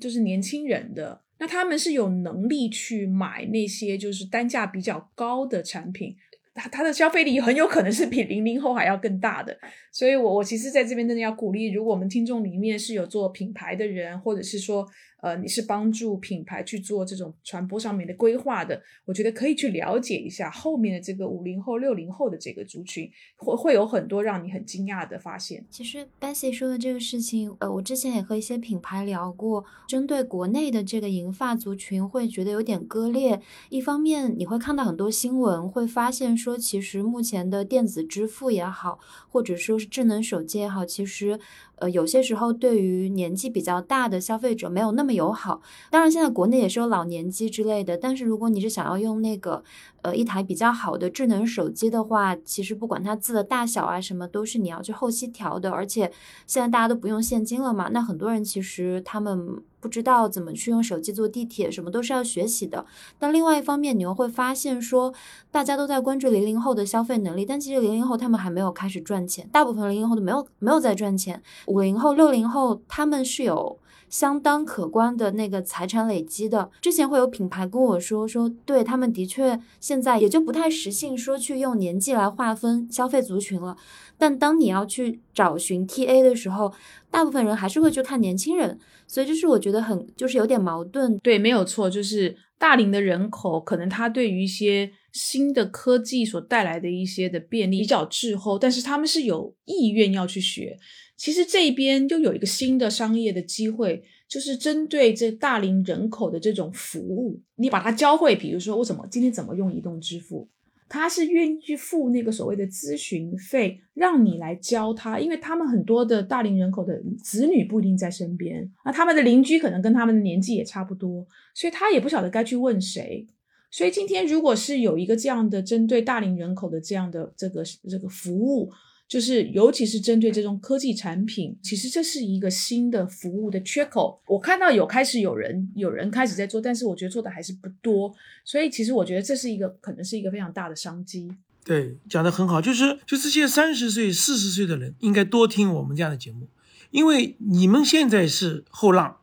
[0.00, 1.22] 就是年轻人的。
[1.38, 6.14] 那他们是有能力去买那些就是单价比较高的产品。
[6.54, 9.56] 他他的消费力很有可能是比零零后还要更大的。
[9.90, 14.86] 所以我我其实在这边真的要鼓励，如果我们听众里面是有做品牌的人，或者是说。
[15.22, 25.64] 呃，你是帮助品牌去做这种传播上面的规划的，我觉得可以去了解一下后面的这个五零后、六零后的这个族群，会会有很多让你很惊讶的发现。
[25.70, 33.40] 其实 Bessy 说的这个事情，呃，我之前也和一些品牌聊过，针对国内的这个银发族群，会觉得有点割裂。
[33.68, 41.38] 一方面，你会看到很多新闻，会发现说，其实目前的电子支付也好，或者说是智能手机也好，其实。
[41.80, 45.60] 呃，有些时候对于年纪比较大的消费者没有那么友好。
[45.90, 49.64] 当然，现在国内也是有老年机之类的，但是如果你是想要用那个
[50.02, 55.70] 呃一台比较好的智能手机的话，其实不管它字的大小啊什么，都是你要去后期调的。
[55.70, 56.10] 而且
[56.46, 62.84] 现在大家都不用现金了嘛，那很多人其实他们不知道怎么去用手机坐地铁，什么都是要学习的。
[63.18, 65.12] 但另外一方面，你又会发现说，
[65.50, 71.42] 大家都在关注零零后的消费能力，但其实零零后他们还没有开始赚钱，大部分零零后都没有没有在赚钱。
[71.66, 73.78] 五零后、六零后他们是有。
[74.10, 83.76] 相当可观的那个财产累积的，之前会有品牌跟我说说，对他们的确现在也就不太实信说去用年纪来划分消费族群了。
[84.18, 86.72] 但当你要去找寻 TA 的时候，
[87.10, 91.16] 大部分人还是会去看年轻人，所以这是我觉得很就是有点矛盾。
[91.20, 100.76] 对，没有错，就是大龄的人口可能他对于一些新的科技所带来的一些的便利比较滞后，但是他们是有意愿要去学。
[101.20, 110.48] 其实这边就有一个新的商业的机会，就是针对这大龄人口的这种服务，你把它教会，比如说我怎么今天怎么用移动支付，
[110.88, 123.26] 他是愿意去付那个所谓的咨询费，让你来教他，因为他们很多的大龄人口的子女不一定在身边，那他们的邻居可能跟他们的年纪也差不多，所以他也不晓得该去问谁。
[123.70, 128.72] 所以今天如果是有一个这样的针对大龄人口的这样的这个这个服务。
[129.10, 134.22] 就是，尤其是针对这种科技产品，其实这是一个新的服务的缺口。
[134.24, 138.14] 我看到有开始有人有人开始在做，但是我觉得做的还是不多。
[138.44, 141.28] 所以其实我觉得这是一个可能是一个非常大的商机。
[141.64, 146.46] 对，讲的很好，就是就这些三十岁、四十岁的人应该多听我们这样的节目，
[146.92, 149.16] 因为你们现在是后浪，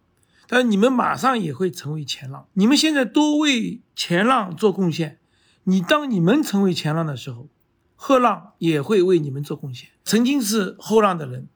[0.50, 2.46] 但你们马上也会成为前浪。
[2.56, 5.20] 你们现在多为前浪做贡献，
[5.64, 7.48] 你当你们成为前浪的时候。
[7.98, 9.90] 后浪也会为你们做贡献。
[10.06, 11.48] 曾经是后浪的人，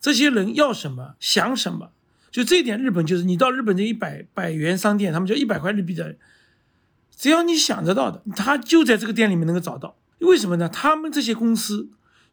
[0.00, 1.90] 这些人要什么想什么，
[2.30, 6.16] 就这一点，日本就是你到日本这一百百元商店，他们叫一百块日币的，
[7.14, 9.96] 只要你想得到的，他就在这个店里面能够找到。
[10.20, 10.68] 为什么呢？
[10.68, 11.90] 他们这些公司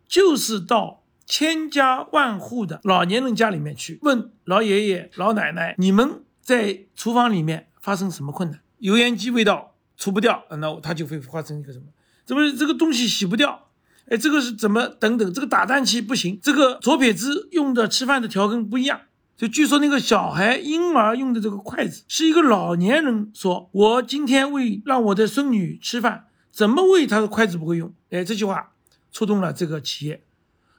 [0.07, 8.59] 就是到千家万户的老年人家里面去问老爷爷老奶奶，你们在厨房里面发生什么困难？
[8.79, 11.85] 油烟机味道除不掉，那他就会发生一个什么？
[12.25, 13.69] 怎么这个东西洗不掉？
[14.07, 15.33] 哎，这个是怎么等等？
[15.33, 19.01] 这个打蛋器不行，这个左撇子用的吃饭的调羹不一样。
[19.35, 28.73] 就据说那个小孩婴儿用的这个筷子，是一个老年人说：“我今天喂让我的孙女吃饭，怎么喂他的筷子不会用？”哎，这句话
[29.11, 30.23] 触动了这个企业，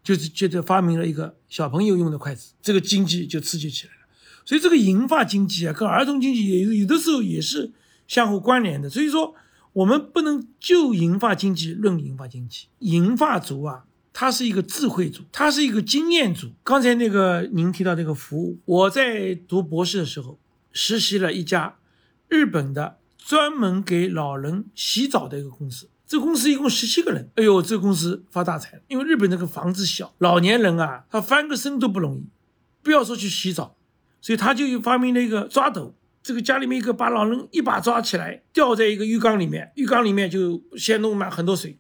[0.05, 4.01] 就是觉得发明了一个小朋友用的筷子，这个经济就刺激起来了。
[4.45, 7.73] 所以这个银发经济啊，跟儿童经济也有有的时候也是
[8.07, 8.89] 相互关联的。
[8.89, 9.35] 所以说。
[9.77, 16.53] 我们不能就银发经济论银发经济，银发族啊，他是一个智慧族，他是一个经验族。
[16.63, 20.39] 刚才那个您提到这个服务，我在读博士的时候
[20.73, 21.77] 实习了一家
[22.29, 27.29] 日本的专门给老人洗澡的一个公司，这公司一共十七个人。
[27.35, 32.25] 哎呦，这公司发大财了，因为日本那个房子小，老年人啊，他翻个身都不容易，
[32.83, 33.77] 不要说去洗澡，
[34.23, 35.95] 所以他就发明了一个抓斗。
[36.27, 41.79] 这个家里面一个把老人一把抓起来，吊在一个浴缸里面，浴缸里面就先弄满很多水。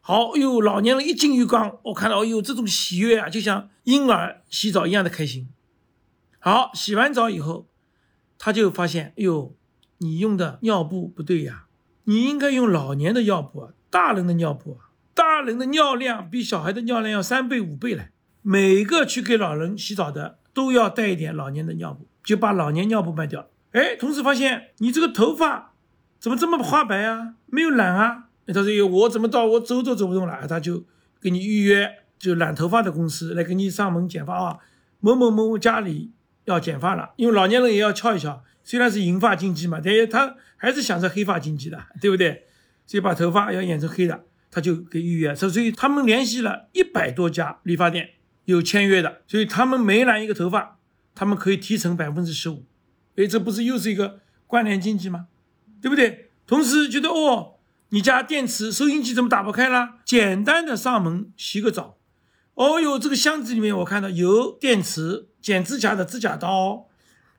[0.00, 5.46] 好，哎呦，老年人一进浴缸，我看到，哎呦，这种喜悦啊，就像婴儿洗澡一样的开心。
[6.40, 7.68] 好，洗完澡以后，
[8.36, 9.54] 他就发现，哎呦，
[9.98, 11.66] 你用的尿布不对呀，
[12.02, 18.10] 你应该用老年的尿布啊，大人的尿布啊，大人的尿量比小孩的尿量要三倍五倍来。
[18.42, 23.46] 每个去给老人洗澡的都要带一点老年的尿布，就把老年尿布卖掉。
[23.78, 25.74] 哎，同时发现你这个头发
[26.18, 27.34] 怎么这么花白啊？
[27.46, 28.28] 没有染啊？
[28.46, 30.84] 他说：“我怎么到我走都走不动了？”他就
[31.20, 34.58] 给你预约，就染头发的公司来给你上门剪发啊。
[35.00, 36.12] 某某某家里
[36.46, 38.42] 要剪发了，因为老年人也要翘一翘。
[38.64, 42.46] 虽然是银发经济嘛，但是他还是想着黑发经济的，对不对？
[42.86, 45.34] 所以把头发要染成黑的，他就给预约。
[45.34, 48.10] 所以他们联系了一百多家理发店，
[48.46, 50.78] 有签约的，所以他们每染一个头发，
[51.14, 52.64] 他们可以提成百分之十五。
[53.16, 55.26] 哎，这不是又是一个关联经济吗？
[55.80, 56.30] 对不对？
[56.46, 57.54] 同时觉得哦，
[57.88, 59.94] 你家电池收音机怎么打不开了？
[60.04, 61.96] 简单的上门洗个澡。
[62.54, 66.86] 哦哟，这个箱子里面我看到有电池、剪指甲的指甲刀，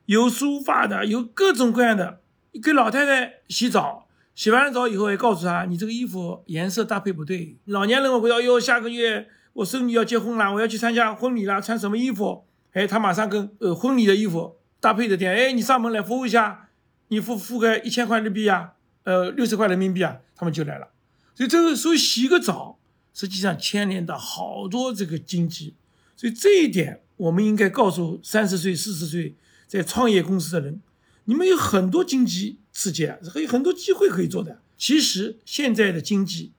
[0.06, 2.20] 有梳发的，有各种各样的。
[2.62, 7.56] 给老太太洗澡，洗完了澡以后还告诉她，你这个衣服颜色搭配不对。
[7.64, 12.44] 老年人我不要哟，下个月我孙女要结婚了，我要去参加婚礼了，穿什么衣服？
[12.72, 14.57] 哎，他马上跟呃婚礼的衣服。
[14.80, 16.68] 搭配的店，哎，你上门来服务一下，
[17.08, 20.88] 你付付个一千块日币啊，呃，六十块人民币啊，他们就来了。
[21.34, 22.78] 所以这个时候洗个澡，
[23.12, 25.74] 实际上牵连到好多这个经济。
[26.16, 29.34] 所以这一点，我们应该告诉三十岁、四十岁
[29.66, 30.80] 在创业公司的人，
[31.24, 34.60] 你们有很多经济刺激啊，还有很多机会可以做的。
[34.76, 36.52] 其实现在的经济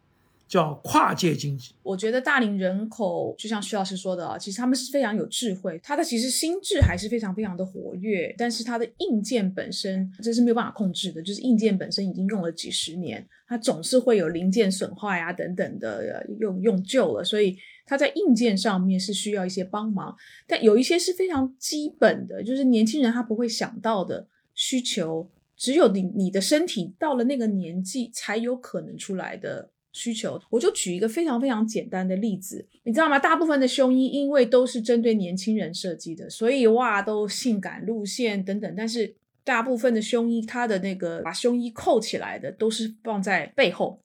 [0.49, 1.73] 叫跨界经济。
[1.83, 20.15] 我觉得大龄人口就像徐老师说的啊，其实他们是非常有智慧，他的其实心智还是非常非常的活跃，但是他的硬件本身这是没有办法控制的，就是硬件本身已经用了几十年，它总是会有零件损坏啊等等的，用用旧了，所以它在硬件上面是需要一些帮忙，
[20.47, 25.29] 但有一些是非常基本的，就是年轻人他不会想到的需求。
[25.55, 30.41] 只有你你的身体到了那个年纪，才有可能出来的需求。
[30.49, 33.17] 我就举一个非常非常简单的例子，你知道吗？
[33.17, 38.73] 大部分的胸衣因为都是针对年轻人设计的，所以哇，都性感路线等等。
[38.75, 43.99] 但是大部分的胸衣，它的那个把胸衣扣起来的，都是放在背后，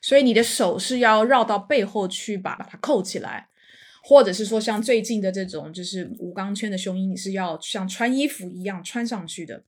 [0.00, 3.48] 所以你的手是要绕到背后去把把它扣起来，
[4.02, 9.62] 或者是说像最近的这种就是无钢圈的胸衣，你是要像穿衣服一样穿上去的。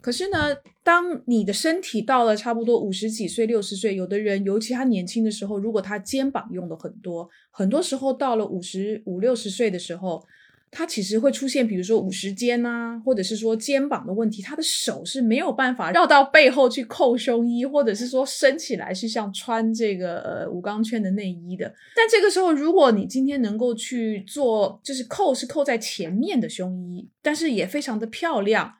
[0.00, 10.24] 可是呢，当你的身体到了差不多五十几岁、六十岁，有的人尤其他年轻的时候，如果他肩膀用的很多，很多时候到了五十五六十岁的时候，
[10.70, 21.74] 他其实会出现，比如说五十肩啊，或者是说肩膀的问题，他的手是没有办法绕到背后去扣胸衣，或者是说伸起来是像穿这个呃无钢圈的内衣的。
[21.96, 28.74] 但这个时候，如果你今天能够去做，就是扣是扣在前面的胸衣，但是也非常的漂亮。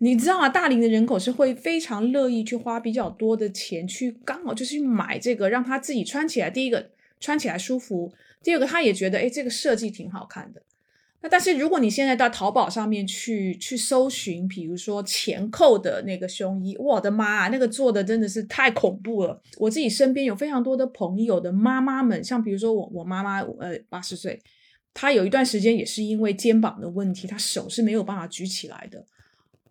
[0.00, 6.48] 你知道啊，大龄的人口是会非常乐意去花比较多的钱去，刚好就是去买这个，让他自己穿起来。
[6.48, 10.62] 第一个穿起来舒服，第二个他也觉得，哎，这个设计挺好看的。
[11.20, 19.42] 那但是如果你现在到淘宝上面去去搜寻，比如说前扣的那个胸衣，我的妈，那个做的真的是太恐怖了。
[19.56, 24.40] 我自己身边有非常多的朋友的妈妈们，像比如说我我妈妈，呃，八十岁，
[24.94, 29.04] 她有一段时间也是因为肩膀的问题，她手是没有办法举起来的。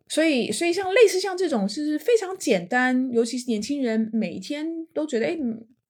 [0.09, 5.37] 所以，所以像类似像这种是非常简单，尤其是年轻人每天都觉得，哎，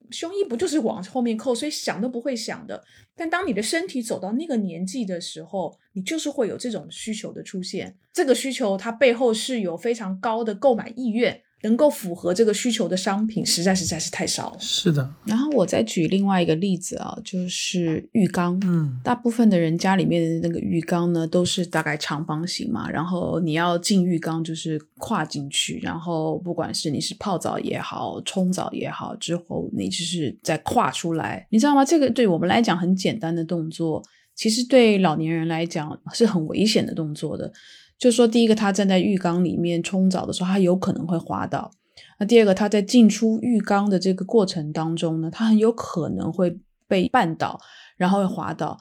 [0.10, 2.84] 胸衣不就是往后面扣，所以想都不会想的。
[3.16, 7.96] 但当你的身体走到那个年纪的时候，你就是会有这种需求的出现。
[8.14, 11.42] 这个需求它背后是有非常高的购买意愿。
[11.68, 14.58] 能够符合这个需求的商品，实在实在是太少了。
[14.58, 15.14] 是的。
[15.26, 18.58] 然后我再举另外一个例子啊，就是浴缸。
[18.64, 22.90] 嗯，大部分的人家里面的那个浴缸呢，都是大概长方形嘛。
[22.90, 25.80] 然后你要进浴缸，就是跨进去。
[25.84, 31.46] 然后不管是你是泡澡也好，冲澡也好，之后你就是再跨出来。
[31.50, 31.84] 你知道吗？
[31.84, 34.02] 这个对我们来讲很简单的动作，
[34.34, 37.52] 其实对老年人来讲是很危险的动作的。
[37.98, 41.72] 就说第一个，他站在浴缸里面冲澡的时候，他有可能会滑倒；
[42.20, 47.60] 那第二个，他在进出浴缸的这个过程当中呢，他很有可能会被绊倒，
[47.98, 48.78] 然后会滑倒。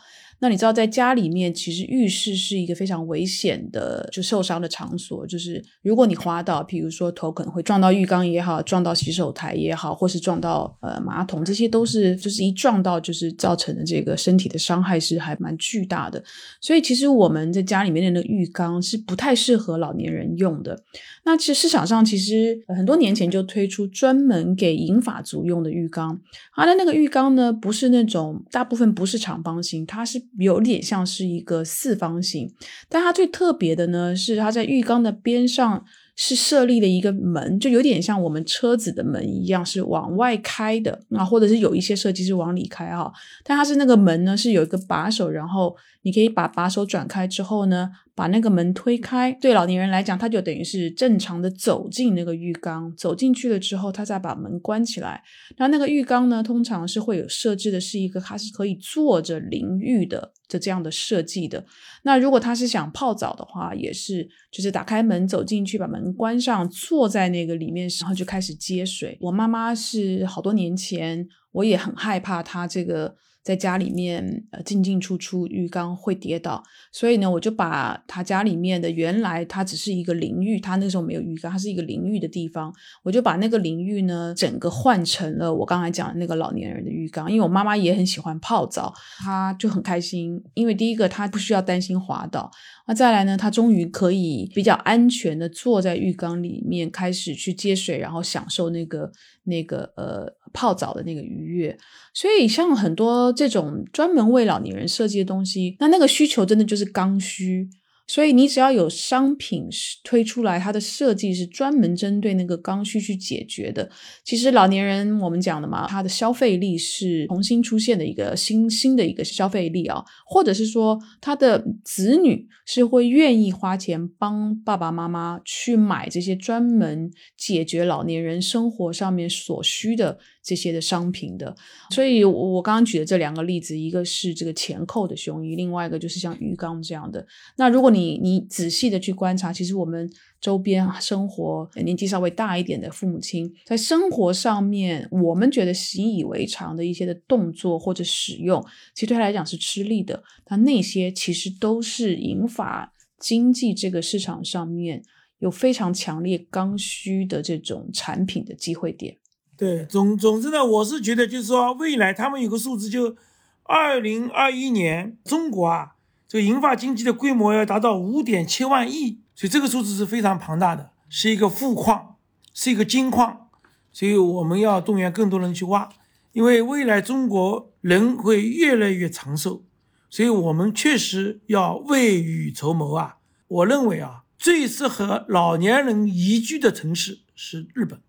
[0.47, 5.27] 那你知道，在家里面，其实浴室是一个非常危险的，就受伤的场所。
[5.27, 16.23] 就是如果你滑倒，比如说头可能会撞到浴缸也好，撞到洗手台也好，或是撞到呃马桶，这些都是就是一撞到就是造成的这个身体的伤害是还蛮巨大的。
[16.61, 20.81] 所以其实我们在家里面的那个浴缸是不太适合老年人用的。
[21.25, 26.21] 那其实市场上其实很多年前就推出专门给银发族用的浴缸，
[26.55, 30.23] 它的那个浴缸呢不是那种大部分不是长方形，它是。
[30.39, 32.53] 有点像是一个四方形，
[32.89, 35.85] 但它最特别的呢，是它在浴缸的边上
[36.15, 43.13] 是设立了一个门，就有点像我们车子的门一样，是往外开的啊，或者是有一些设计是往里开哈。
[43.45, 45.77] 但它是那个门呢，是有一个把手，然后
[46.07, 47.91] 你可以把把手转开之后呢。
[48.17, 55.23] 把那个门推开，对老年人来讲，他就等于是正常的走进那个浴缸，走进去了之后，他再把门关起来。
[55.59, 61.63] 那那个浴缸呢，通常是会有设置的是一个，它是可以坐着淋浴的，就这样的设计的。
[62.05, 69.19] 那如果他是想泡澡的话，也是就是打开门走进去，把门关上，坐在那个里面，然后就开始接水。
[69.21, 73.15] 我妈妈是好多年前，我也很害怕她这个。
[73.47, 82.75] 在家里面，呃，进进出出浴缸会跌倒，所以呢，我就把他家里面的原来他只是一个淋浴，他那时候没有浴缸，它是一个淋浴的地方，
[83.05, 92.51] 我就把那个淋浴呢，整个换成了我刚才讲的那个老年人的浴缸，因为我妈妈也很喜欢泡澡，她就很开心，因为第一个她不需要担心滑倒。
[92.89, 93.37] 那再来呢？
[93.37, 99.11] 她终于可以比较安全的坐在浴缸里面，开始去接水，然后享受那个
[99.45, 101.77] 那个呃泡澡的那个愉悦。
[102.13, 107.69] 所以像很多这种专门为老年人设计的东西，那那个需求真的就是刚需。
[108.09, 109.69] 所以你只要有商品
[110.05, 113.91] 推出来，它的设计是专门针对那个刚需去解决的。
[114.23, 130.17] 其实老年人我们讲的嘛，他的消费力是重新出现的一个新新的一个消费力啊，或者是说他的子女是会愿意花钱帮爸爸妈妈去买这些专门解决老年人生活上面所需的。
[130.47, 131.53] 这些的商品的，
[131.91, 137.27] 所以我刚刚举的这两个例子，一个是这个前扣的胸衣，另外一个就是像鱼缸这样的。
[137.57, 140.09] 那如果你你仔细的去观察，其实我们
[140.41, 150.23] 周边生活年纪稍微大一点的父母亲，在生活上面，我们觉得习以为常的一些的动作或者使用，其实对他来讲是吃力的。
[150.49, 155.03] 那那些其实都是引发经济这个市场上面
[155.41, 159.17] 有非常强烈刚需的这种产品的机会点。
[159.57, 163.17] 对，总总之呢，我是觉得就是说，未来他们有个数字，就
[163.63, 165.95] 二零二一年中国啊，
[166.29, 172.17] 这个银发经济的规模要达到五点七万亿，所以这个数字是非常庞大的，是一个富矿，
[172.53, 173.49] 是一个金矿，
[173.93, 175.89] 所以我们要动员更多人去挖，
[176.33, 179.63] 因为未来中国人会越来越长寿，
[180.11, 183.17] 所以我们确实要未雨绸缪啊。
[183.49, 188.01] 我认为啊，最适合老年人宜居的城市是日本。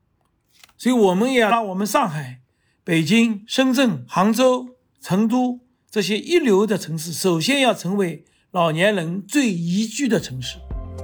[0.78, 2.41] 所以我们也让我们上海、
[2.84, 5.59] 北京、深圳、杭州、成都
[5.89, 10.57] 这些一流的城市，首先要成为老年人最宜居的城市。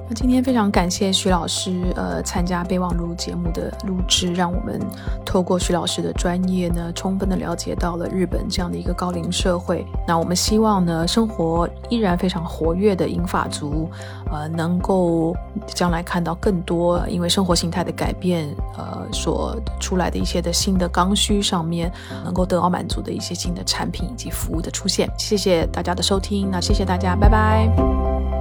[0.05, 4.79] 那今天非常感谢徐老师，呃，参加备忘录节目的录制，让我们
[5.25, 9.85] 透过徐老师的专业呢，充分的了解到了日本这样的一个高龄社会。
[10.05, 13.89] 那我们希望呢，生活依然非常活跃的英法族，
[14.29, 15.33] 呃，能够
[15.67, 21.89] 将来看到更多因为生活形态的改变，呃，所出来的一些的新的刚需上面，
[22.25, 25.09] 能够得到满足的一些新的产品以及服务的出现。
[25.17, 28.32] 谢谢大家的收听，那谢谢大家，拜拜。